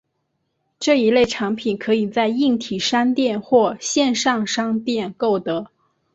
[0.79, 5.69] 这一类产品可以在硬体商店或线上商店购得。